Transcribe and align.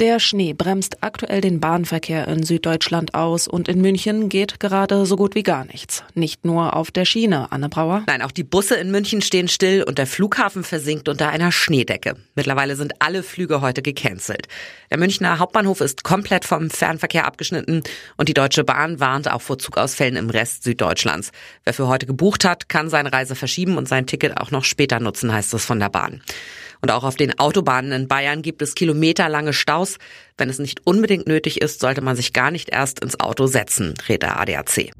Der 0.00 0.18
Schnee 0.18 0.54
bremst 0.54 1.04
aktuell 1.04 1.40
den 1.40 1.60
Bahnverkehr 1.60 2.26
in 2.26 2.42
Süddeutschland 2.42 3.14
aus 3.14 3.46
und 3.46 3.68
in 3.68 3.80
München 3.80 4.28
geht 4.28 4.58
gerade 4.58 5.06
so 5.06 5.14
gut 5.14 5.36
wie 5.36 5.44
gar 5.44 5.64
nichts. 5.66 6.02
Nicht 6.14 6.44
nur 6.44 6.74
auf 6.74 6.90
der 6.90 7.04
Schiene, 7.04 7.52
Anne 7.52 7.68
Brauer. 7.68 8.02
Nein, 8.08 8.20
auch 8.20 8.32
die 8.32 8.42
Busse 8.42 8.74
in 8.74 8.90
München 8.90 9.22
stehen 9.22 9.46
still 9.46 9.84
und 9.84 9.98
der 9.98 10.08
Flughafen 10.08 10.64
versinkt 10.64 11.08
unter 11.08 11.28
einer 11.28 11.52
Schneedecke. 11.52 12.16
Mittlerweile 12.34 12.74
sind 12.74 12.94
alle 12.98 13.22
Flüge 13.22 13.60
heute 13.60 13.82
gecancelt. 13.82 14.48
Der 14.90 14.98
Münchner 14.98 15.38
Hauptbahnhof 15.38 15.80
ist 15.80 16.02
komplett 16.02 16.44
vom 16.44 16.70
Fernverkehr 16.70 17.24
abgeschnitten 17.24 17.84
und 18.16 18.28
die 18.28 18.34
Deutsche 18.34 18.64
Bahn 18.64 18.98
warnt 18.98 19.30
auch 19.30 19.42
vor 19.42 19.60
Zugausfällen 19.60 20.16
im 20.16 20.28
Rest 20.28 20.64
Süddeutschlands. 20.64 21.30
Wer 21.62 21.72
für 21.72 21.86
heute 21.86 22.06
gebucht 22.06 22.44
hat, 22.44 22.68
kann 22.68 22.90
seine 22.90 23.12
Reise 23.12 23.36
verschieben 23.36 23.76
und 23.76 23.86
sein 23.86 24.06
Ticket 24.06 24.38
auch 24.38 24.50
noch 24.50 24.64
später 24.64 24.98
nutzen, 24.98 25.32
heißt 25.32 25.54
es 25.54 25.64
von 25.64 25.78
der 25.78 25.88
Bahn. 25.88 26.20
Und 26.84 26.90
auch 26.90 27.04
auf 27.04 27.16
den 27.16 27.38
Autobahnen 27.38 27.92
in 27.92 28.08
Bayern 28.08 28.42
gibt 28.42 28.60
es 28.60 28.74
kilometerlange 28.74 29.54
Staus. 29.54 29.96
Wenn 30.36 30.50
es 30.50 30.58
nicht 30.58 30.86
unbedingt 30.86 31.26
nötig 31.26 31.62
ist, 31.62 31.80
sollte 31.80 32.02
man 32.02 32.14
sich 32.14 32.34
gar 32.34 32.50
nicht 32.50 32.68
erst 32.68 33.00
ins 33.00 33.18
Auto 33.18 33.46
setzen, 33.46 33.94
rät 34.06 34.20
der 34.20 34.38
ADAC. 34.38 34.90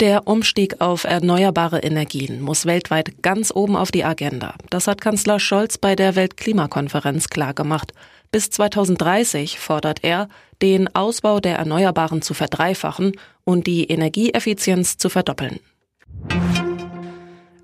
Der 0.00 0.26
Umstieg 0.26 0.80
auf 0.80 1.04
erneuerbare 1.04 1.80
Energien 1.80 2.40
muss 2.40 2.64
weltweit 2.64 3.22
ganz 3.22 3.52
oben 3.54 3.76
auf 3.76 3.90
die 3.90 4.04
Agenda. 4.04 4.54
Das 4.70 4.86
hat 4.86 5.02
Kanzler 5.02 5.38
Scholz 5.38 5.76
bei 5.76 5.94
der 5.94 6.16
Weltklimakonferenz 6.16 7.28
klargemacht. 7.28 7.92
Bis 8.32 8.48
2030 8.48 9.58
fordert 9.58 9.98
er, 10.00 10.30
den 10.62 10.88
Ausbau 10.94 11.40
der 11.40 11.56
Erneuerbaren 11.56 12.22
zu 12.22 12.32
verdreifachen 12.32 13.12
und 13.44 13.66
die 13.66 13.84
Energieeffizienz 13.84 14.96
zu 14.96 15.10
verdoppeln. 15.10 15.60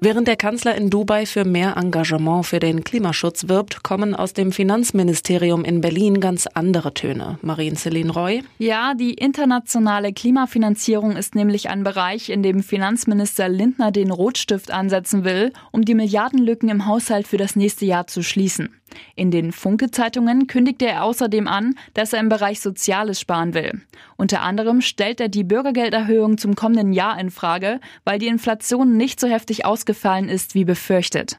Während 0.00 0.28
der 0.28 0.36
Kanzler 0.36 0.74
in 0.74 0.90
Dubai 0.90 1.24
für 1.24 1.44
mehr 1.44 1.76
Engagement 1.76 2.44
für 2.44 2.58
den 2.58 2.84
Klimaschutz 2.84 3.48
wirbt, 3.48 3.82
kommen 3.82 4.14
aus 4.14 4.34
dem 4.34 4.52
Finanzministerium 4.52 5.64
in 5.64 5.80
Berlin 5.80 6.20
ganz 6.20 6.46
andere 6.46 6.92
Töne. 6.92 7.38
Marien-Céline 7.42 8.10
Roy. 8.10 8.42
Ja, 8.58 8.94
die 8.94 9.14
internationale 9.14 10.12
Klimafinanzierung 10.12 11.16
ist 11.16 11.34
nämlich 11.34 11.70
ein 11.70 11.84
Bereich, 11.84 12.28
in 12.28 12.42
dem 12.42 12.62
Finanzminister 12.62 13.48
Lindner 13.48 13.92
den 13.92 14.10
Rotstift 14.10 14.70
ansetzen 14.70 15.24
will, 15.24 15.52
um 15.70 15.84
die 15.84 15.94
Milliardenlücken 15.94 16.68
im 16.68 16.86
Haushalt 16.86 17.26
für 17.26 17.38
das 17.38 17.56
nächste 17.56 17.86
Jahr 17.86 18.06
zu 18.06 18.22
schließen. 18.22 18.70
In 19.14 19.30
den 19.30 19.52
Funke-Zeitungen 19.52 20.46
kündigte 20.46 20.86
er 20.86 21.04
außerdem 21.04 21.48
an, 21.48 21.74
dass 21.94 22.12
er 22.12 22.20
im 22.20 22.28
Bereich 22.28 22.60
Soziales 22.60 23.20
sparen 23.20 23.54
will. 23.54 23.82
Unter 24.16 24.42
anderem 24.42 24.80
stellt 24.80 25.20
er 25.20 25.28
die 25.28 25.44
Bürgergelderhöhung 25.44 26.38
zum 26.38 26.54
kommenden 26.54 26.92
Jahr 26.92 27.18
in 27.18 27.30
Frage, 27.30 27.80
weil 28.04 28.18
die 28.18 28.28
Inflation 28.28 28.96
nicht 28.96 29.20
so 29.20 29.28
heftig 29.28 29.64
ausgefallen 29.64 30.28
ist 30.28 30.54
wie 30.54 30.64
befürchtet. 30.64 31.38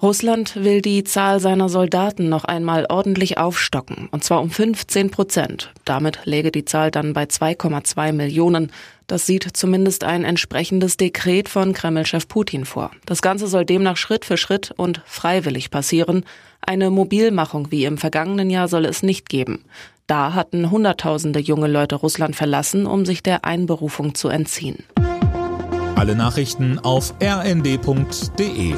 Russland 0.00 0.54
will 0.54 0.80
die 0.80 1.02
Zahl 1.02 1.40
seiner 1.40 1.68
Soldaten 1.68 2.28
noch 2.28 2.44
einmal 2.44 2.86
ordentlich 2.88 3.36
aufstocken, 3.36 4.08
und 4.12 4.22
zwar 4.22 4.40
um 4.40 4.50
15 4.50 5.10
Prozent. 5.10 5.72
Damit 5.84 6.20
läge 6.24 6.52
die 6.52 6.64
Zahl 6.64 6.92
dann 6.92 7.14
bei 7.14 7.24
2,2 7.24 8.12
Millionen. 8.12 8.70
Das 9.08 9.26
sieht 9.26 9.48
zumindest 9.56 10.04
ein 10.04 10.24
entsprechendes 10.24 10.98
Dekret 10.98 11.48
von 11.48 11.72
Kremlchef 11.72 12.28
Putin 12.28 12.64
vor. 12.64 12.92
Das 13.06 13.22
Ganze 13.22 13.48
soll 13.48 13.64
demnach 13.64 13.96
Schritt 13.96 14.24
für 14.24 14.36
Schritt 14.36 14.72
und 14.76 15.02
freiwillig 15.04 15.70
passieren. 15.70 16.24
Eine 16.60 16.90
Mobilmachung 16.90 17.72
wie 17.72 17.84
im 17.84 17.98
vergangenen 17.98 18.50
Jahr 18.50 18.68
soll 18.68 18.84
es 18.84 19.02
nicht 19.02 19.28
geben. 19.28 19.64
Da 20.06 20.32
hatten 20.32 20.70
Hunderttausende 20.70 21.40
junge 21.40 21.66
Leute 21.66 21.96
Russland 21.96 22.36
verlassen, 22.36 22.86
um 22.86 23.04
sich 23.04 23.24
der 23.24 23.44
Einberufung 23.44 24.14
zu 24.14 24.28
entziehen. 24.28 24.84
Alle 25.96 26.14
Nachrichten 26.14 26.78
auf 26.78 27.14
rnd.de 27.20 28.74